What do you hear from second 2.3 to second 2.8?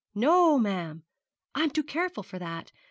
that.